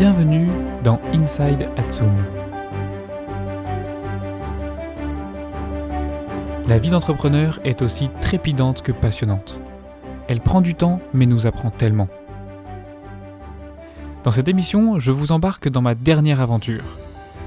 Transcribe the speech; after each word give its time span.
Bienvenue 0.00 0.48
dans 0.82 0.98
Inside 1.12 1.68
Atsum. 1.76 2.10
La 6.66 6.78
vie 6.78 6.88
d'entrepreneur 6.88 7.60
est 7.64 7.82
aussi 7.82 8.08
trépidante 8.22 8.80
que 8.80 8.92
passionnante. 8.92 9.60
Elle 10.26 10.40
prend 10.40 10.62
du 10.62 10.74
temps 10.74 11.00
mais 11.12 11.26
nous 11.26 11.46
apprend 11.46 11.68
tellement. 11.68 12.08
Dans 14.24 14.30
cette 14.30 14.48
émission, 14.48 14.98
je 14.98 15.10
vous 15.12 15.32
embarque 15.32 15.68
dans 15.68 15.82
ma 15.82 15.94
dernière 15.94 16.40
aventure. 16.40 16.84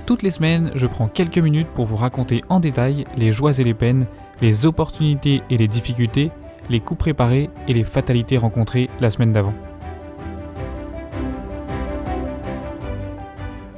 Toutes 0.06 0.22
les 0.22 0.30
semaines, 0.30 0.74
je 0.76 0.86
prends 0.86 1.08
quelques 1.08 1.40
minutes 1.40 1.70
pour 1.74 1.86
vous 1.86 1.96
raconter 1.96 2.44
en 2.50 2.60
détail 2.60 3.06
les 3.18 3.32
joies 3.32 3.58
et 3.58 3.64
les 3.64 3.74
peines, 3.74 4.06
les 4.42 4.68
opportunités 4.68 5.42
et 5.50 5.58
les 5.58 5.68
difficultés, 5.68 6.30
les 6.70 6.82
coups 6.82 7.00
préparés 7.00 7.50
et 7.68 7.74
les 7.74 7.84
fatalités 7.84 8.38
rencontrées 8.38 8.92
la 9.02 9.10
semaine 9.10 9.34
d'avant. 9.34 9.56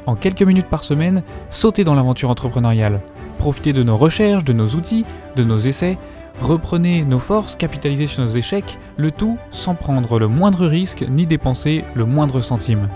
En 0.06 0.16
quelques 0.16 0.44
minutes 0.44 0.70
par 0.70 0.84
semaine, 0.84 1.24
sautez 1.50 1.84
dans 1.84 1.96
l'aventure 1.96 2.30
entrepreneuriale. 2.30 3.02
Profitez 3.40 3.74
de 3.74 3.84
nos 3.84 3.98
recherches, 3.98 4.44
de 4.44 4.54
nos 4.54 4.68
outils, 4.70 5.06
de 5.36 5.44
nos 5.44 5.58
essais. 5.58 5.98
Reprenez 6.42 7.04
nos 7.04 7.20
forces, 7.20 7.56
capitalisez 7.56 8.08
sur 8.08 8.24
nos 8.24 8.30
échecs, 8.30 8.78
le 8.98 9.12
tout 9.12 9.38
sans 9.52 9.74
prendre 9.74 10.20
le 10.20 10.28
moindre 10.28 10.68
risque 10.68 11.06
ni 11.10 11.26
dépenser 11.26 11.84
le 11.96 12.06
moindre 12.06 12.42
centime. 12.42 12.90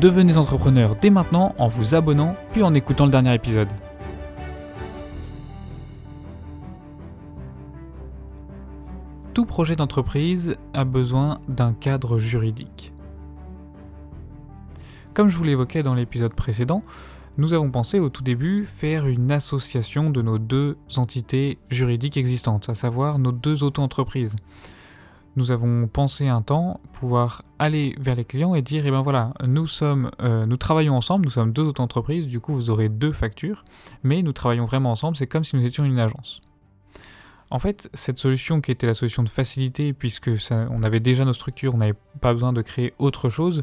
Devenez 0.00 0.36
entrepreneur 0.36 0.96
dès 1.00 1.10
maintenant 1.10 1.54
en 1.56 1.68
vous 1.68 1.94
abonnant 1.94 2.36
puis 2.52 2.62
en 2.62 2.74
écoutant 2.74 3.06
le 3.06 3.10
dernier 3.10 3.32
épisode. 3.32 3.68
Tout 9.32 9.46
projet 9.46 9.74
d'entreprise 9.74 10.56
a 10.74 10.84
besoin 10.84 11.40
d'un 11.48 11.72
cadre 11.72 12.18
juridique. 12.18 12.93
Comme 15.14 15.28
je 15.28 15.38
vous 15.38 15.44
l'évoquais 15.44 15.84
dans 15.84 15.94
l'épisode 15.94 16.34
précédent, 16.34 16.82
nous 17.38 17.54
avons 17.54 17.70
pensé 17.70 18.00
au 18.00 18.08
tout 18.08 18.24
début 18.24 18.64
faire 18.64 19.06
une 19.06 19.30
association 19.30 20.10
de 20.10 20.20
nos 20.22 20.40
deux 20.40 20.76
entités 20.96 21.56
juridiques 21.68 22.16
existantes, 22.16 22.68
à 22.68 22.74
savoir 22.74 23.20
nos 23.20 23.30
deux 23.30 23.62
auto-entreprises. 23.62 24.34
Nous 25.36 25.52
avons 25.52 25.86
pensé 25.86 26.26
un 26.26 26.42
temps 26.42 26.80
pouvoir 26.92 27.42
aller 27.60 27.94
vers 28.00 28.16
les 28.16 28.24
clients 28.24 28.56
et 28.56 28.62
dire, 28.62 28.86
eh 28.86 28.90
ben 28.90 29.02
voilà, 29.02 29.34
nous 29.46 29.68
sommes, 29.68 30.10
euh, 30.20 30.46
nous 30.46 30.56
travaillons 30.56 30.96
ensemble, 30.96 31.26
nous 31.26 31.30
sommes 31.30 31.52
deux 31.52 31.62
auto-entreprises, 31.62 32.26
du 32.26 32.40
coup 32.40 32.52
vous 32.52 32.70
aurez 32.70 32.88
deux 32.88 33.12
factures, 33.12 33.64
mais 34.02 34.20
nous 34.20 34.32
travaillons 34.32 34.64
vraiment 34.64 34.90
ensemble, 34.90 35.16
c'est 35.16 35.28
comme 35.28 35.44
si 35.44 35.54
nous 35.54 35.64
étions 35.64 35.84
une 35.84 36.00
agence. 36.00 36.40
En 37.50 37.60
fait, 37.60 37.88
cette 37.94 38.18
solution 38.18 38.60
qui 38.60 38.72
était 38.72 38.88
la 38.88 38.94
solution 38.94 39.22
de 39.22 39.28
facilité, 39.28 39.92
puisque 39.92 40.30
on 40.50 40.82
avait 40.82 40.98
déjà 40.98 41.24
nos 41.24 41.34
structures, 41.34 41.76
on 41.76 41.78
n'avait 41.78 41.94
pas 42.20 42.32
besoin 42.32 42.52
de 42.52 42.62
créer 42.62 42.94
autre 42.98 43.28
chose, 43.28 43.62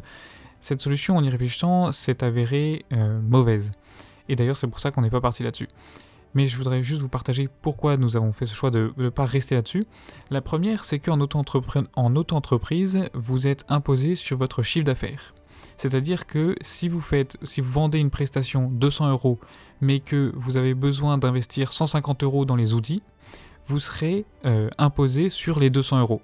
cette 0.62 0.80
solution, 0.80 1.16
en 1.16 1.24
y 1.24 1.28
réfléchissant, 1.28 1.90
s'est 1.90 2.22
avérée 2.22 2.84
euh, 2.92 3.20
mauvaise. 3.20 3.72
Et 4.28 4.36
d'ailleurs, 4.36 4.56
c'est 4.56 4.68
pour 4.68 4.78
ça 4.78 4.92
qu'on 4.92 5.02
n'est 5.02 5.10
pas 5.10 5.20
parti 5.20 5.42
là-dessus. 5.42 5.68
Mais 6.34 6.46
je 6.46 6.56
voudrais 6.56 6.84
juste 6.84 7.02
vous 7.02 7.08
partager 7.08 7.48
pourquoi 7.62 7.96
nous 7.96 8.16
avons 8.16 8.32
fait 8.32 8.46
ce 8.46 8.54
choix 8.54 8.70
de 8.70 8.92
ne 8.96 9.08
pas 9.08 9.26
rester 9.26 9.56
là-dessus. 9.56 9.84
La 10.30 10.40
première, 10.40 10.84
c'est 10.84 11.00
qu'en 11.00 11.20
auto-entreprise, 11.20 13.00
vous 13.12 13.46
êtes 13.48 13.64
imposé 13.68 14.14
sur 14.14 14.36
votre 14.38 14.62
chiffre 14.62 14.86
d'affaires. 14.86 15.34
C'est-à-dire 15.76 16.28
que 16.28 16.54
si 16.62 16.88
vous 16.88 17.00
faites, 17.00 17.36
si 17.42 17.60
vous 17.60 17.72
vendez 17.72 17.98
une 17.98 18.10
prestation 18.10 18.68
200 18.70 19.10
euros, 19.10 19.40
mais 19.80 19.98
que 19.98 20.30
vous 20.36 20.56
avez 20.56 20.74
besoin 20.74 21.18
d'investir 21.18 21.72
150 21.72 22.22
euros 22.22 22.44
dans 22.44 22.56
les 22.56 22.72
outils, 22.72 23.02
vous 23.64 23.80
serez 23.80 24.24
euh, 24.44 24.70
imposé 24.78 25.28
sur 25.28 25.58
les 25.58 25.70
200 25.70 25.98
euros. 25.98 26.22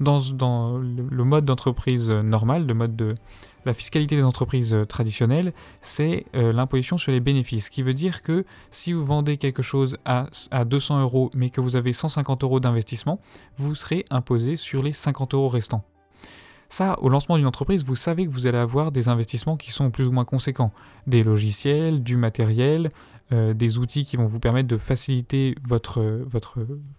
Dans, 0.00 0.18
dans 0.32 0.76
le 0.78 1.24
mode 1.24 1.44
d'entreprise 1.44 2.10
normal, 2.10 2.66
le 2.66 2.74
mode 2.74 2.96
de, 2.96 3.14
la 3.64 3.74
fiscalité 3.74 4.16
des 4.16 4.24
entreprises 4.24 4.74
euh, 4.74 4.84
traditionnelles, 4.84 5.52
c'est 5.80 6.26
euh, 6.34 6.52
l'imposition 6.52 6.98
sur 6.98 7.12
les 7.12 7.20
bénéfices, 7.20 7.66
ce 7.66 7.70
qui 7.70 7.82
veut 7.82 7.94
dire 7.94 8.22
que 8.22 8.44
si 8.70 8.92
vous 8.92 9.04
vendez 9.04 9.36
quelque 9.36 9.62
chose 9.62 9.96
à, 10.04 10.26
200 10.64 11.00
euros 11.00 11.30
mais 11.34 11.50
que 11.50 11.60
vous 11.60 11.76
avez 11.76 11.92
150 11.92 12.44
euros 12.44 12.60
d'investissement, 12.60 13.20
vous 13.56 13.74
serez 13.74 14.04
imposé 14.10 14.56
sur 14.56 14.82
les 14.82 14.92
50 14.92 15.34
euros 15.34 15.48
restants. 15.48 15.84
Ça, 16.68 16.96
au 17.00 17.08
lancement 17.08 17.36
d'une 17.36 17.46
entreprise, 17.46 17.82
vous 17.82 17.96
savez 17.96 18.26
que 18.26 18.30
vous 18.30 18.46
allez 18.46 18.58
avoir 18.58 18.92
des 18.92 19.08
investissements 19.08 19.56
qui 19.56 19.72
sont 19.72 19.90
plus 19.90 20.06
ou 20.06 20.12
moins 20.12 20.24
conséquents. 20.24 20.72
Des 21.08 21.24
logiciels, 21.24 22.04
du 22.04 22.16
matériel, 22.16 22.90
euh, 23.32 23.54
des 23.54 23.78
outils 23.78 24.04
qui 24.04 24.16
vont 24.16 24.24
vous 24.24 24.38
permettre 24.38 24.68
de 24.68 24.76
faciliter 24.76 25.56
votre 25.64 26.00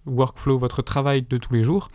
workflow, 0.05 0.57
votre 0.57 0.81
travail 0.81 1.21
de 1.21 1.37
tous 1.37 1.53
les 1.53 1.63
jours. 1.63 1.87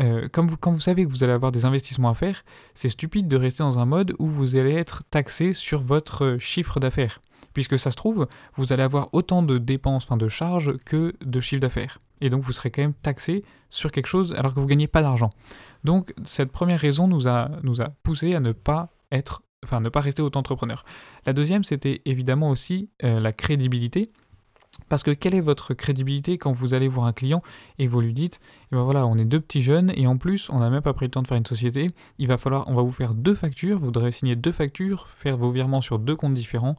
Euh, 0.00 0.28
comme 0.28 0.56
quand 0.56 0.72
vous 0.72 0.80
savez 0.80 1.04
que 1.04 1.10
vous 1.10 1.22
allez 1.22 1.32
avoir 1.32 1.52
des 1.52 1.64
investissements 1.64 2.10
à 2.10 2.14
faire, 2.14 2.44
c'est 2.74 2.88
stupide 2.88 3.28
de 3.28 3.36
rester 3.36 3.62
dans 3.62 3.78
un 3.78 3.84
mode 3.84 4.14
où 4.18 4.26
vous 4.26 4.56
allez 4.56 4.74
être 4.74 5.04
taxé 5.10 5.52
sur 5.52 5.80
votre 5.80 6.36
chiffre 6.38 6.80
d'affaires. 6.80 7.20
Puisque 7.52 7.78
ça 7.78 7.90
se 7.92 7.96
trouve, 7.96 8.26
vous 8.56 8.72
allez 8.72 8.82
avoir 8.82 9.08
autant 9.12 9.42
de 9.42 9.58
dépenses, 9.58 10.04
enfin 10.04 10.16
de 10.16 10.28
charges, 10.28 10.76
que 10.84 11.14
de 11.24 11.40
chiffre 11.40 11.60
d'affaires. 11.60 12.00
Et 12.20 12.30
donc 12.30 12.42
vous 12.42 12.52
serez 12.52 12.70
quand 12.70 12.82
même 12.82 12.94
taxé 12.94 13.44
sur 13.70 13.92
quelque 13.92 14.06
chose 14.06 14.34
alors 14.36 14.54
que 14.54 14.60
vous 14.60 14.66
ne 14.66 14.70
gagnez 14.70 14.88
pas 14.88 15.02
d'argent. 15.02 15.30
Donc 15.84 16.14
cette 16.24 16.50
première 16.50 16.80
raison 16.80 17.06
nous 17.06 17.28
a, 17.28 17.50
nous 17.62 17.80
a 17.80 17.90
poussé 18.02 18.34
à 18.34 18.40
ne 18.40 18.52
pas 18.52 18.88
être, 19.12 19.42
enfin 19.64 19.80
ne 19.80 19.88
pas 19.88 20.00
rester 20.00 20.22
auto-entrepreneur. 20.22 20.84
La 21.26 21.32
deuxième, 21.32 21.62
c'était 21.64 22.02
évidemment 22.04 22.50
aussi 22.50 22.90
euh, 23.04 23.20
la 23.20 23.32
crédibilité. 23.32 24.10
Parce 24.88 25.02
que 25.02 25.10
quelle 25.10 25.34
est 25.34 25.40
votre 25.40 25.74
crédibilité 25.74 26.38
quand 26.38 26.52
vous 26.52 26.74
allez 26.74 26.88
voir 26.88 27.06
un 27.06 27.12
client 27.12 27.42
et 27.78 27.86
vous 27.86 28.00
lui 28.00 28.14
dites, 28.14 28.40
eh 28.72 28.76
ben 28.76 28.82
voilà, 28.82 29.06
on 29.06 29.16
est 29.16 29.24
deux 29.24 29.40
petits 29.40 29.62
jeunes 29.62 29.92
et 29.96 30.06
en 30.06 30.16
plus, 30.16 30.50
on 30.50 30.58
n'a 30.58 30.70
même 30.70 30.82
pas 30.82 30.92
pris 30.94 31.06
le 31.06 31.10
temps 31.10 31.22
de 31.22 31.26
faire 31.26 31.36
une 31.36 31.46
société, 31.46 31.90
il 32.18 32.28
va 32.28 32.38
falloir, 32.38 32.68
on 32.68 32.74
va 32.74 32.82
vous 32.82 32.92
faire 32.92 33.14
deux 33.14 33.34
factures, 33.34 33.78
vous 33.78 33.90
devrez 33.90 34.12
signer 34.12 34.36
deux 34.36 34.52
factures, 34.52 35.08
faire 35.08 35.36
vos 35.36 35.50
virements 35.50 35.80
sur 35.80 35.98
deux 35.98 36.16
comptes 36.16 36.34
différents, 36.34 36.76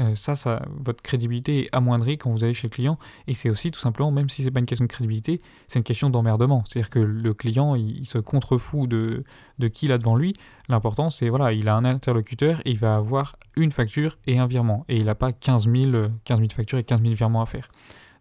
euh, 0.00 0.14
ça, 0.14 0.34
ça, 0.34 0.62
votre 0.76 1.02
crédibilité 1.02 1.64
est 1.64 1.68
amoindrie 1.72 2.18
quand 2.18 2.30
vous 2.30 2.44
allez 2.44 2.54
chez 2.54 2.68
le 2.68 2.72
client. 2.72 2.98
Et 3.26 3.34
c'est 3.34 3.50
aussi 3.50 3.70
tout 3.70 3.80
simplement, 3.80 4.10
même 4.10 4.28
si 4.28 4.42
c'est 4.42 4.50
pas 4.50 4.60
une 4.60 4.66
question 4.66 4.84
de 4.84 4.90
crédibilité, 4.90 5.40
c'est 5.68 5.78
une 5.78 5.84
question 5.84 6.10
d'emmerdement. 6.10 6.64
C'est-à-dire 6.68 6.90
que 6.90 6.98
le 6.98 7.34
client, 7.34 7.74
il, 7.74 8.06
se 8.06 8.18
contrefout 8.18 8.88
de, 8.88 9.24
de 9.58 9.68
qui 9.68 9.86
il 9.86 9.92
a 9.92 9.98
devant 9.98 10.16
lui. 10.16 10.34
L'important, 10.68 11.10
c'est 11.10 11.28
voilà, 11.28 11.52
il 11.52 11.68
a 11.68 11.76
un 11.76 11.84
interlocuteur 11.84 12.60
et 12.64 12.70
il 12.70 12.78
va 12.78 12.96
avoir 12.96 13.36
une 13.56 13.72
facture 13.72 14.18
et 14.26 14.38
un 14.38 14.46
virement. 14.46 14.84
Et 14.88 14.96
il 14.96 15.04
n'a 15.04 15.14
pas 15.14 15.32
15 15.32 15.68
000, 15.70 16.08
15 16.24 16.38
000 16.38 16.50
factures 16.50 16.78
et 16.78 16.84
15 16.84 17.00
000 17.00 17.14
virements 17.14 17.42
à 17.42 17.46
faire. 17.46 17.70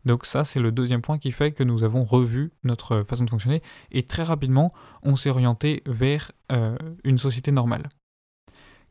Donc 0.06 0.26
ça, 0.26 0.44
c'est 0.44 0.60
le 0.60 0.72
deuxième 0.72 1.02
point 1.02 1.18
qui 1.18 1.32
fait 1.32 1.52
que 1.52 1.64
nous 1.64 1.84
avons 1.84 2.04
revu 2.04 2.52
notre 2.64 3.04
façon 3.04 3.24
de 3.24 3.30
fonctionner 3.30 3.62
et 3.92 4.04
très 4.04 4.24
rapidement, 4.24 4.74
on 5.02 5.16
s'est 5.16 5.30
orienté 5.30 5.82
vers 5.86 6.32
euh, 6.52 6.78
une 7.04 7.18
société 7.18 7.52
normale 7.52 7.84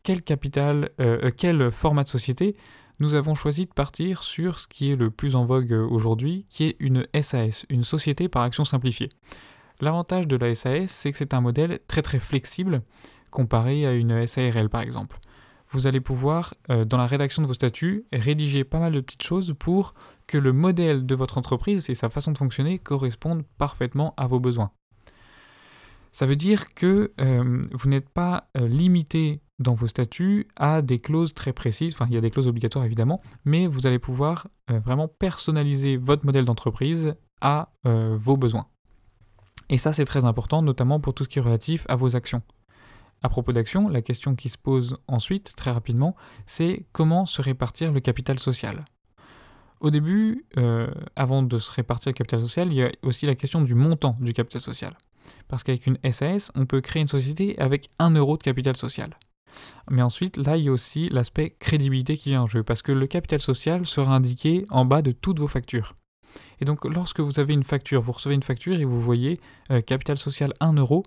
quel 0.02 0.22
capital, 0.22 0.90
euh, 1.00 1.26
euh, 1.26 1.30
quel 1.36 1.70
format 1.70 2.04
de 2.04 2.08
société, 2.08 2.56
nous 2.98 3.14
avons 3.14 3.34
choisi 3.34 3.66
de 3.66 3.72
partir 3.72 4.22
sur 4.22 4.58
ce 4.58 4.66
qui 4.66 4.92
est 4.92 4.96
le 4.96 5.10
plus 5.10 5.34
en 5.34 5.44
vogue 5.44 5.72
euh, 5.72 5.86
aujourd'hui, 5.86 6.46
qui 6.48 6.64
est 6.64 6.76
une 6.78 7.06
SAS, 7.20 7.66
une 7.68 7.84
société 7.84 8.28
par 8.28 8.42
action 8.42 8.64
simplifiée. 8.64 9.10
L'avantage 9.80 10.28
de 10.28 10.36
la 10.36 10.54
SAS, 10.54 10.90
c'est 10.90 11.10
que 11.12 11.18
c'est 11.18 11.34
un 11.34 11.40
modèle 11.40 11.80
très 11.88 12.02
très 12.02 12.18
flexible 12.18 12.82
comparé 13.30 13.86
à 13.86 13.92
une 13.92 14.26
SARL 14.26 14.68
par 14.68 14.82
exemple. 14.82 15.18
Vous 15.70 15.86
allez 15.86 16.02
pouvoir, 16.02 16.52
dans 16.68 16.98
la 16.98 17.06
rédaction 17.06 17.40
de 17.40 17.46
vos 17.46 17.54
statuts, 17.54 18.04
rédiger 18.12 18.62
pas 18.62 18.78
mal 18.78 18.92
de 18.92 19.00
petites 19.00 19.22
choses 19.22 19.54
pour 19.58 19.94
que 20.26 20.36
le 20.36 20.52
modèle 20.52 21.06
de 21.06 21.14
votre 21.14 21.38
entreprise 21.38 21.88
et 21.88 21.94
sa 21.94 22.10
façon 22.10 22.32
de 22.32 22.38
fonctionner 22.38 22.78
correspondent 22.78 23.42
parfaitement 23.56 24.12
à 24.18 24.26
vos 24.26 24.38
besoins. 24.38 24.70
Ça 26.12 26.26
veut 26.26 26.36
dire 26.36 26.74
que 26.74 27.10
vous 27.72 27.88
n'êtes 27.88 28.10
pas 28.10 28.50
limité 28.54 29.40
dans 29.62 29.74
vos 29.74 29.86
statuts 29.86 30.48
à 30.56 30.82
des 30.82 30.98
clauses 30.98 31.34
très 31.34 31.52
précises, 31.52 31.94
enfin 31.94 32.06
il 32.08 32.14
y 32.14 32.18
a 32.18 32.20
des 32.20 32.30
clauses 32.30 32.46
obligatoires 32.46 32.84
évidemment, 32.84 33.20
mais 33.44 33.66
vous 33.66 33.86
allez 33.86 33.98
pouvoir 33.98 34.48
euh, 34.70 34.78
vraiment 34.80 35.08
personnaliser 35.08 35.96
votre 35.96 36.26
modèle 36.26 36.44
d'entreprise 36.44 37.14
à 37.40 37.70
euh, 37.86 38.16
vos 38.18 38.36
besoins. 38.36 38.66
Et 39.68 39.78
ça 39.78 39.92
c'est 39.92 40.04
très 40.04 40.24
important, 40.24 40.62
notamment 40.62 41.00
pour 41.00 41.14
tout 41.14 41.24
ce 41.24 41.28
qui 41.28 41.38
est 41.38 41.42
relatif 41.42 41.86
à 41.88 41.96
vos 41.96 42.16
actions. 42.16 42.42
À 43.22 43.28
propos 43.28 43.52
d'actions, 43.52 43.88
la 43.88 44.02
question 44.02 44.34
qui 44.34 44.48
se 44.48 44.58
pose 44.58 44.96
ensuite, 45.06 45.54
très 45.56 45.70
rapidement, 45.70 46.16
c'est 46.46 46.86
comment 46.92 47.24
se 47.24 47.40
répartir 47.40 47.92
le 47.92 48.00
capital 48.00 48.38
social. 48.40 48.84
Au 49.80 49.90
début, 49.90 50.44
euh, 50.58 50.88
avant 51.16 51.42
de 51.42 51.58
se 51.58 51.72
répartir 51.72 52.10
le 52.10 52.14
capital 52.14 52.40
social, 52.40 52.68
il 52.68 52.74
y 52.74 52.82
a 52.84 52.90
aussi 53.02 53.26
la 53.26 53.34
question 53.34 53.62
du 53.62 53.74
montant 53.74 54.16
du 54.20 54.32
capital 54.32 54.60
social. 54.60 54.96
Parce 55.48 55.62
qu'avec 55.62 55.86
une 55.86 55.98
SAS, 56.10 56.50
on 56.54 56.66
peut 56.66 56.80
créer 56.80 57.02
une 57.02 57.08
société 57.08 57.58
avec 57.58 57.88
1 57.98 58.10
euro 58.12 58.36
de 58.36 58.42
capital 58.42 58.76
social. 58.76 59.16
Mais 59.90 60.02
ensuite, 60.02 60.36
là, 60.36 60.56
il 60.56 60.64
y 60.64 60.68
a 60.68 60.72
aussi 60.72 61.08
l'aspect 61.08 61.56
crédibilité 61.58 62.16
qui 62.16 62.30
vient 62.30 62.42
en 62.42 62.46
jeu, 62.46 62.62
parce 62.62 62.82
que 62.82 62.92
le 62.92 63.06
capital 63.06 63.40
social 63.40 63.86
sera 63.86 64.14
indiqué 64.14 64.66
en 64.70 64.84
bas 64.84 65.02
de 65.02 65.12
toutes 65.12 65.38
vos 65.38 65.48
factures. 65.48 65.94
Et 66.60 66.64
donc, 66.64 66.84
lorsque 66.84 67.20
vous 67.20 67.40
avez 67.40 67.52
une 67.52 67.64
facture, 67.64 68.00
vous 68.00 68.12
recevez 68.12 68.34
une 68.34 68.42
facture 68.42 68.78
et 68.78 68.84
vous 68.84 69.00
voyez 69.00 69.40
euh, 69.70 69.80
capital 69.80 70.16
social 70.16 70.52
1 70.60 70.74
euro, 70.74 71.04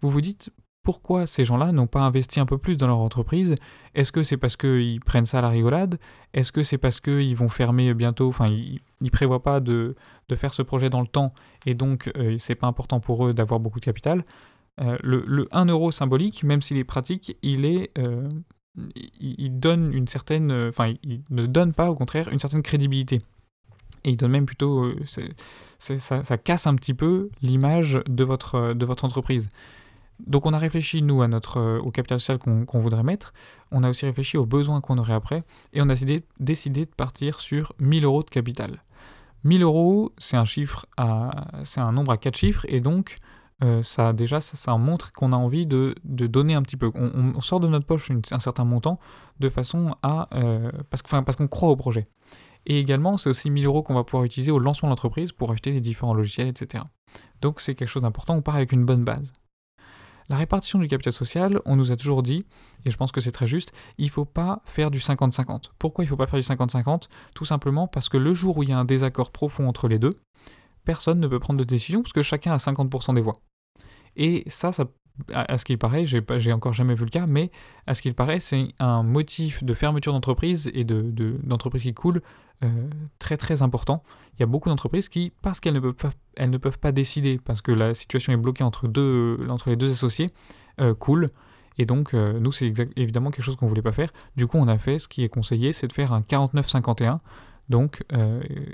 vous 0.00 0.10
vous 0.10 0.20
dites 0.20 0.50
pourquoi 0.84 1.26
ces 1.26 1.46
gens-là 1.46 1.72
n'ont 1.72 1.86
pas 1.86 2.02
investi 2.02 2.38
un 2.40 2.46
peu 2.46 2.58
plus 2.58 2.76
dans 2.76 2.86
leur 2.86 2.98
entreprise? 2.98 3.54
Est-ce 3.94 4.12
que 4.12 4.22
c'est 4.22 4.36
parce 4.36 4.56
qu'ils 4.56 5.00
prennent 5.00 5.24
ça 5.24 5.38
à 5.38 5.40
la 5.40 5.48
rigolade? 5.48 5.98
Est-ce 6.34 6.52
que 6.52 6.62
c'est 6.62 6.76
parce 6.76 7.00
qu'ils 7.00 7.34
vont 7.34 7.48
fermer 7.48 7.94
bientôt? 7.94 8.28
Enfin, 8.28 8.48
ils 8.48 8.80
ne 9.00 9.08
prévoient 9.08 9.42
pas 9.42 9.60
de, 9.60 9.96
faire 10.36 10.52
ce 10.52 10.60
projet 10.60 10.90
dans 10.90 11.00
le 11.00 11.06
temps 11.06 11.32
et 11.64 11.74
donc 11.74 12.12
euh, 12.16 12.36
c'est 12.38 12.54
pas 12.54 12.66
important 12.66 13.00
pour 13.00 13.26
eux 13.26 13.32
d'avoir 13.32 13.60
beaucoup 13.60 13.80
de 13.80 13.84
capital 13.84 14.24
le, 14.78 15.48
1 15.52 15.66
euro 15.66 15.90
symbolique, 15.92 16.42
même 16.44 16.62
s'il 16.62 16.76
est 16.76 16.84
pratique, 16.84 17.36
il 17.42 17.64
est... 17.64 17.92
il, 18.96 19.58
donne 19.58 19.92
une 19.92 20.08
certaine... 20.08 20.50
Enfin, 20.68 20.94
il 21.02 21.22
ne 21.30 21.46
donne 21.46 21.72
pas, 21.72 21.90
au 21.90 21.94
contraire, 21.94 22.28
une 22.28 22.40
certaine 22.40 22.62
crédibilité. 22.62 23.20
Et 24.04 24.10
il 24.10 24.16
donne 24.16 24.32
même 24.32 24.46
plutôt... 24.46 24.92
ça, 25.78 26.38
casse 26.38 26.66
un 26.66 26.74
petit 26.74 26.94
peu 26.94 27.30
l'image 27.42 28.00
de 28.08 28.24
votre, 28.24 28.74
de 28.74 28.84
votre 28.84 29.04
entreprise. 29.04 29.48
Donc 30.20 30.46
on 30.46 30.52
a 30.52 30.58
réfléchi, 30.58 31.02
nous, 31.02 31.22
à 31.22 31.28
notre, 31.28 31.58
euh, 31.58 31.78
au 31.80 31.90
capital 31.90 32.20
social 32.20 32.38
qu'on 32.38 32.78
voudrait 32.78 33.02
mettre. 33.02 33.32
On 33.70 33.82
a 33.82 33.90
aussi 33.90 34.06
réfléchi 34.06 34.36
aux 34.36 34.46
besoins 34.46 34.80
qu'on 34.80 34.98
aurait 34.98 35.14
après. 35.14 35.42
Et 35.72 35.82
on 35.82 35.88
a 35.88 35.94
décidé, 36.38 36.84
de 36.84 36.90
partir 36.90 37.40
sur 37.40 37.72
1000 37.80 38.04
euros 38.04 38.22
de 38.22 38.30
capital. 38.30 38.82
1000 39.44 39.62
euros, 39.62 40.12
c'est 40.18 40.36
un 40.36 40.44
chiffre 40.44 40.86
c'est 41.64 41.80
un 41.80 41.92
nombre 41.92 42.12
à 42.12 42.16
4 42.16 42.36
chiffres. 42.36 42.64
Et 42.68 42.80
donc, 42.80 43.16
euh, 43.64 43.82
ça 43.82 44.12
déjà, 44.12 44.40
ça, 44.40 44.76
montre 44.76 45.12
qu'on 45.12 45.32
a 45.32 45.36
envie 45.36 45.66
de, 45.66 45.94
donner 46.04 46.54
un 46.54 46.62
petit 46.62 46.76
peu. 46.76 46.90
On, 46.94 47.40
sort 47.40 47.60
de 47.60 47.68
notre 47.68 47.86
poche 47.86 48.10
un 48.30 48.40
certain 48.40 48.64
montant 48.64 48.98
de 49.40 49.48
façon 49.48 49.96
à... 50.02 50.28
Euh, 50.34 50.70
parce, 50.90 51.02
parce 51.02 51.36
qu'on 51.36 51.48
croit 51.48 51.70
au 51.70 51.76
projet. 51.76 52.06
Et 52.66 52.78
également, 52.78 53.16
c'est 53.16 53.30
aussi 53.30 53.50
1000 53.50 53.66
euros 53.66 53.82
qu'on 53.82 53.94
va 53.94 54.04
pouvoir 54.04 54.24
utiliser 54.24 54.50
au 54.50 54.58
lancement 54.58 54.88
de 54.88 54.92
l'entreprise 54.92 55.32
pour 55.32 55.50
acheter 55.50 55.70
les 55.70 55.80
différents 55.80 56.14
logiciels, 56.14 56.48
etc. 56.48 56.84
Donc 57.40 57.60
c'est 57.60 57.74
quelque 57.74 57.88
chose 57.88 58.02
d'important, 58.02 58.36
on 58.36 58.42
part 58.42 58.56
avec 58.56 58.72
une 58.72 58.84
bonne 58.84 59.04
base. 59.04 59.32
La 60.30 60.36
répartition 60.36 60.78
du 60.78 60.88
capital 60.88 61.12
social, 61.12 61.60
on 61.66 61.76
nous 61.76 61.92
a 61.92 61.96
toujours 61.96 62.22
dit, 62.22 62.46
et 62.86 62.90
je 62.90 62.96
pense 62.96 63.12
que 63.12 63.20
c'est 63.20 63.32
très 63.32 63.46
juste, 63.46 63.72
il 63.98 64.06
ne 64.06 64.10
faut 64.10 64.24
pas 64.24 64.62
faire 64.64 64.90
du 64.90 64.98
50-50. 64.98 65.72
Pourquoi 65.78 66.04
il 66.04 66.06
ne 66.06 66.10
faut 66.10 66.16
pas 66.16 66.26
faire 66.26 66.40
du 66.40 66.46
50-50 66.46 67.08
Tout 67.34 67.44
simplement 67.44 67.86
parce 67.86 68.08
que 68.08 68.16
le 68.16 68.32
jour 68.32 68.56
où 68.56 68.62
il 68.62 68.70
y 68.70 68.72
a 68.72 68.78
un 68.78 68.86
désaccord 68.86 69.30
profond 69.30 69.68
entre 69.68 69.86
les 69.86 69.98
deux, 69.98 70.18
personne 70.84 71.20
ne 71.20 71.26
peut 71.26 71.40
prendre 71.40 71.58
de 71.58 71.64
décision 71.64 72.02
parce 72.02 72.14
que 72.14 72.22
chacun 72.22 72.52
a 72.52 72.56
50% 72.56 73.14
des 73.14 73.20
voix. 73.20 73.40
Et 74.16 74.44
ça, 74.46 74.70
à, 75.32 75.58
ce 75.58 75.64
qu'il 75.64 75.78
paraît, 75.78 76.04
j'ai, 76.06 76.52
encore 76.52 76.72
jamais 76.72 76.94
vu 76.94 77.04
le 77.04 77.10
cas, 77.10 77.26
mais 77.26 77.50
à 77.86 77.94
ce 77.94 78.02
qu'il 78.02 78.14
paraît, 78.14 78.40
c'est 78.40 78.68
un 78.78 79.02
motif 79.02 79.62
de 79.62 79.74
fermeture 79.74 80.12
d'entreprise 80.12 80.70
et 80.74 80.84
de, 80.84 81.02
d'entreprise 81.42 81.82
qui 81.82 81.94
coule 81.94 82.20
euh, 82.64 82.68
très 83.18 83.36
très 83.36 83.62
important. 83.62 84.02
Il 84.36 84.40
y 84.40 84.42
a 84.42 84.46
beaucoup 84.46 84.68
d'entreprises 84.68 85.08
qui, 85.08 85.32
parce 85.42 85.60
qu'elles 85.60 85.74
ne 85.74 85.80
peuvent 85.80 85.94
pas, 85.94 86.10
ne 86.46 86.56
peuvent 86.56 86.78
pas 86.78 86.92
décider, 86.92 87.40
parce 87.44 87.62
que 87.62 87.72
la 87.72 87.94
situation 87.94 88.32
est 88.32 88.36
bloquée 88.36 88.64
entre, 88.64 88.88
deux, 88.88 89.38
entre 89.48 89.70
les 89.70 89.76
deux 89.76 89.92
associés, 89.92 90.30
euh, 90.80 90.94
coulent. 90.94 91.30
Et 91.78 91.86
donc, 91.86 92.14
euh, 92.14 92.38
nous, 92.38 92.52
c'est 92.52 92.72
évidemment 92.96 93.30
quelque 93.30 93.44
chose 93.44 93.56
qu'on 93.56 93.66
ne 93.66 93.70
voulait 93.70 93.82
pas 93.82 93.92
faire. 93.92 94.12
Du 94.36 94.46
coup, 94.46 94.58
on 94.58 94.68
a 94.68 94.78
fait 94.78 94.98
ce 94.98 95.08
qui 95.08 95.24
est 95.24 95.28
conseillé, 95.28 95.72
c'est 95.72 95.88
de 95.88 95.92
faire 95.92 96.12
un 96.12 96.20
49-51. 96.20 97.18
Donc, 97.68 98.02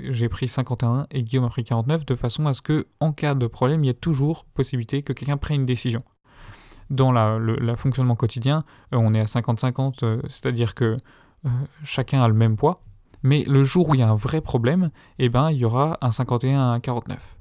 j'ai 0.09 0.27
pris 0.27 0.47
51 0.47 1.07
et 1.11 1.23
Guillaume 1.23 1.45
a 1.45 1.49
pris 1.49 1.63
49 1.63 2.05
de 2.05 2.15
façon 2.15 2.45
à 2.45 2.53
ce 2.53 2.61
que, 2.61 2.87
en 2.99 3.13
cas 3.13 3.35
de 3.35 3.47
problème, 3.47 3.83
il 3.83 3.87
y 3.87 3.89
ait 3.89 3.93
toujours 3.93 4.45
possibilité 4.45 5.01
que 5.01 5.13
quelqu'un 5.13 5.37
prenne 5.37 5.61
une 5.61 5.65
décision 5.65 6.03
dans 6.91 7.11
le 7.39 7.75
fonctionnement 7.75 8.15
quotidien, 8.15 8.63
euh, 8.93 8.97
on 8.97 9.13
est 9.13 9.21
à 9.21 9.25
50-50, 9.25 10.03
euh, 10.03 10.21
c'est-à-dire 10.27 10.75
que 10.75 10.97
euh, 11.45 11.49
chacun 11.83 12.21
a 12.21 12.27
le 12.27 12.33
même 12.33 12.57
poids, 12.57 12.83
mais 13.23 13.43
le 13.47 13.63
jour 13.63 13.89
où 13.89 13.95
il 13.95 14.01
y 14.01 14.03
a 14.03 14.09
un 14.09 14.15
vrai 14.15 14.41
problème, 14.41 14.91
eh 15.17 15.29
ben, 15.29 15.51
il 15.51 15.57
y 15.57 15.65
aura 15.65 15.97
un 16.01 16.11
51 16.11 16.59
à 16.59 16.63
un 16.63 16.79
49. 16.79 17.37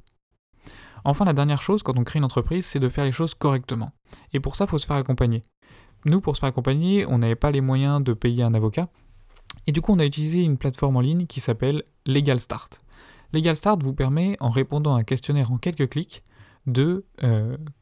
Enfin, 1.05 1.25
la 1.25 1.32
dernière 1.32 1.62
chose, 1.62 1.82
quand 1.82 1.99
on 1.99 2.05
crée 2.05 2.19
une 2.19 2.25
entreprise, 2.25 2.64
c'est 2.64 2.79
de 2.79 2.88
faire 2.88 3.05
les 3.05 3.12
choses 3.12 3.35
correctement. 3.35 3.91
Et 4.32 4.41
pour 4.41 4.55
ça, 4.55 4.64
il 4.64 4.69
faut 4.69 4.79
se 4.79 4.87
faire 4.87 4.96
accompagner. 4.96 5.43
Nous, 6.05 6.20
pour 6.20 6.37
se 6.37 6.41
faire 6.41 6.50
accompagner, 6.50 7.06
on 7.06 7.19
n'avait 7.19 7.35
pas 7.35 7.50
les 7.50 7.61
moyens 7.61 8.03
de 8.03 8.12
payer 8.12 8.43
un 8.43 8.55
avocat. 8.55 8.87
Et 9.67 9.73
du 9.73 9.81
coup, 9.81 9.93
on 9.93 9.99
a 9.99 10.05
utilisé 10.05 10.41
une 10.41 10.58
plateforme 10.58 10.97
en 10.97 11.00
ligne 11.00 11.26
qui 11.26 11.41
s'appelle 11.41 11.85
Legal 12.06 12.41
Start. 12.41 12.79
Legal 13.32 13.56
Start 13.56 13.82
vous 13.82 13.94
permet, 13.94 14.37
en 14.41 14.50
répondant 14.50 14.97
à 14.97 15.00
un 15.00 15.05
questionnaire 15.05 15.52
en 15.52 15.58
quelques 15.58 15.88
clics, 15.88 16.23
de 16.67 17.05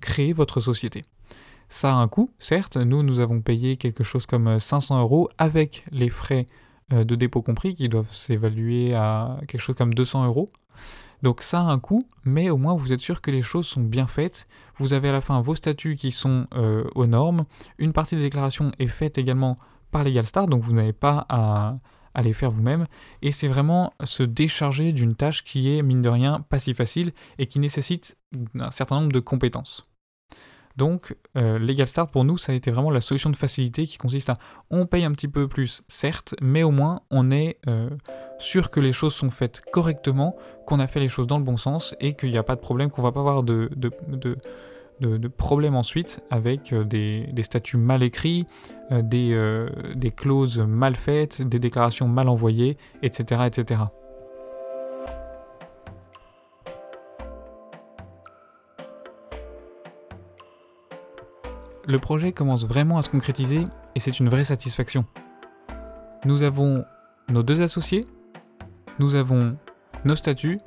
créer 0.00 0.32
votre 0.32 0.60
société. 0.60 1.02
Ça 1.68 1.92
a 1.92 1.96
un 1.96 2.08
coût, 2.08 2.30
certes. 2.38 2.76
Nous, 2.76 3.02
nous 3.02 3.20
avons 3.20 3.40
payé 3.42 3.76
quelque 3.76 4.02
chose 4.02 4.26
comme 4.26 4.58
500 4.58 4.96
euh, 4.96 5.00
euros 5.02 5.28
avec 5.36 5.84
les 5.90 6.08
frais 6.08 6.46
euh, 6.92 7.04
de 7.04 7.14
dépôt 7.14 7.42
compris 7.42 7.74
qui 7.74 7.88
doivent 7.88 8.12
s'évaluer 8.12 8.94
à 8.94 9.38
quelque 9.46 9.60
chose 9.60 9.76
comme 9.76 9.92
200 9.92 10.26
euros. 10.26 10.50
Donc 11.22 11.42
ça 11.42 11.60
a 11.60 11.64
un 11.64 11.78
coût, 11.78 12.08
mais 12.24 12.48
au 12.48 12.56
moins 12.56 12.74
vous 12.74 12.92
êtes 12.92 13.00
sûr 13.00 13.20
que 13.20 13.30
les 13.30 13.42
choses 13.42 13.66
sont 13.66 13.82
bien 13.82 14.06
faites. 14.06 14.46
Vous 14.76 14.94
avez 14.94 15.08
à 15.08 15.12
la 15.12 15.20
fin 15.20 15.40
vos 15.40 15.56
statuts 15.56 15.96
qui 15.96 16.12
sont 16.12 16.46
euh, 16.54 16.84
aux 16.94 17.06
normes. 17.06 17.44
Une 17.76 17.92
partie 17.92 18.16
des 18.16 18.22
déclarations 18.22 18.72
est 18.78 18.86
faite 18.86 19.18
également 19.18 19.58
par 19.90 20.04
LegalStar, 20.04 20.46
donc 20.46 20.62
vous 20.62 20.72
n'avez 20.72 20.92
pas 20.92 21.26
à, 21.28 21.78
les 22.22 22.32
faire 22.32 22.50
vous-même. 22.50 22.86
Et 23.22 23.30
c'est 23.30 23.48
vraiment 23.48 23.92
se 24.02 24.24
décharger 24.24 24.92
d'une 24.92 25.14
tâche 25.14 25.44
qui 25.44 25.76
est, 25.76 25.82
mine 25.82 26.02
de 26.02 26.08
rien, 26.08 26.40
pas 26.48 26.58
si 26.58 26.74
facile 26.74 27.12
et 27.38 27.46
qui 27.46 27.60
nécessite 27.60 28.16
un 28.58 28.72
certain 28.72 28.96
nombre 28.96 29.12
de 29.12 29.20
compétences. 29.20 29.84
Donc, 30.78 31.16
euh, 31.36 31.58
Legal 31.58 31.88
Start, 31.88 32.12
pour 32.12 32.24
nous, 32.24 32.38
ça 32.38 32.52
a 32.52 32.54
été 32.54 32.70
vraiment 32.70 32.92
la 32.92 33.00
solution 33.00 33.30
de 33.30 33.36
facilité 33.36 33.84
qui 33.84 33.98
consiste 33.98 34.30
à 34.30 34.34
on 34.70 34.86
paye 34.86 35.04
un 35.04 35.10
petit 35.10 35.26
peu 35.26 35.48
plus, 35.48 35.82
certes, 35.88 36.36
mais 36.40 36.62
au 36.62 36.70
moins 36.70 37.00
on 37.10 37.32
est 37.32 37.58
euh, 37.66 37.90
sûr 38.38 38.70
que 38.70 38.78
les 38.78 38.92
choses 38.92 39.12
sont 39.12 39.28
faites 39.28 39.60
correctement, 39.72 40.36
qu'on 40.66 40.78
a 40.78 40.86
fait 40.86 41.00
les 41.00 41.08
choses 41.08 41.26
dans 41.26 41.38
le 41.38 41.44
bon 41.44 41.56
sens 41.56 41.96
et 41.98 42.14
qu'il 42.14 42.30
n'y 42.30 42.38
a 42.38 42.44
pas 42.44 42.54
de 42.54 42.60
problème, 42.60 42.90
qu'on 42.90 43.02
va 43.02 43.10
pas 43.10 43.18
avoir 43.18 43.42
de, 43.42 43.70
problème 45.36 45.74
ensuite 45.74 46.20
avec 46.30 46.72
euh, 46.72 46.84
des, 46.84 47.42
statuts 47.42 47.76
mal 47.76 48.02
écrits, 48.02 48.46
des, 48.90 49.66
des 49.94 50.10
clauses 50.10 50.58
mal 50.58 50.96
faites, 50.96 51.42
des 51.42 51.58
déclarations 51.58 52.08
mal 52.08 52.28
envoyées, 52.28 52.76
etc. 53.02 53.42
etc. 53.46 53.82
le 61.88 61.98
projet 61.98 62.32
commence 62.32 62.66
vraiment 62.66 62.98
à 62.98 63.02
se 63.02 63.08
concrétiser 63.08 63.64
et 63.94 64.00
c'est 64.00 64.20
une 64.20 64.28
vraie 64.28 64.44
satisfaction. 64.44 65.06
Nous 66.26 66.42
avons 66.42 66.84
nos 67.30 67.42
deux 67.42 67.62
associés, 67.62 68.04
nous 68.98 69.14
avons 69.14 69.56
nos 70.04 70.14
statuts 70.14 70.60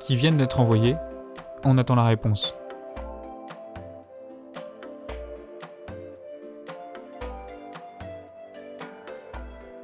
qui 0.00 0.16
viennent 0.16 0.36
d'être 0.36 0.60
envoyés, 0.60 0.96
on 1.64 1.78
attend 1.78 1.94
la 1.94 2.04
réponse.« 2.04 2.52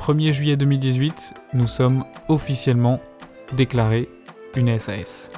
1er 0.03 0.33
juillet 0.33 0.57
2018, 0.57 1.33
nous 1.55 1.69
sommes 1.69 2.05
officiellement 2.29 3.01
déclarés 3.53 4.09
une 4.57 4.77
SAS. 4.77 5.31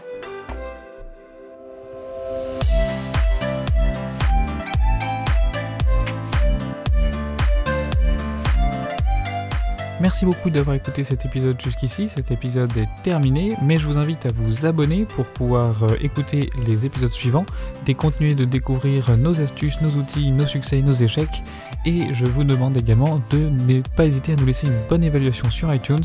Merci 10.15 10.27
beaucoup 10.27 10.49
d'avoir 10.49 10.77
écouté 10.77 11.03
cet 11.03 11.25
épisode 11.25 11.61
jusqu'ici. 11.61 12.09
Cet 12.09 12.31
épisode 12.31 12.71
est 12.77 12.87
terminé, 13.03 13.57
mais 13.61 13.79
je 13.79 13.85
vous 13.85 13.99
invite 13.99 14.27
à 14.27 14.29
vous 14.33 14.65
abonner 14.65 15.07
pour 15.07 15.25
pouvoir 15.25 15.83
euh, 15.83 15.97
écouter 16.01 16.51
les 16.69 16.87
épisodes 16.87 17.11
suivants, 17.11 17.45
et 17.89 17.95
continuer 17.95 18.37
de 18.37 18.45
découvrir 18.45 19.17
nos 19.17 19.41
astuces, 19.41 19.81
nos 19.81 19.91
outils, 19.91 20.31
nos 20.31 20.47
succès, 20.47 20.83
nos 20.83 20.93
échecs. 20.93 21.43
Et 21.85 22.15
je 22.15 22.27
vous 22.27 22.45
demande 22.45 22.77
également 22.77 23.21
de 23.31 23.39
ne 23.39 23.81
pas 23.97 24.05
hésiter 24.07 24.35
à 24.35 24.37
nous 24.37 24.47
laisser 24.47 24.69
une 24.69 24.79
bonne 24.89 25.03
évaluation 25.03 25.51
sur 25.51 25.75
iTunes 25.75 26.05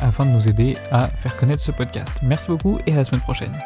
afin 0.00 0.24
de 0.24 0.30
nous 0.30 0.48
aider 0.48 0.76
à 0.92 1.08
faire 1.08 1.36
connaître 1.36 1.60
ce 1.60 1.72
podcast. 1.72 2.12
Merci 2.22 2.46
beaucoup 2.46 2.78
et 2.86 2.92
à 2.92 2.96
la 2.98 3.04
semaine 3.04 3.22
prochaine. 3.22 3.58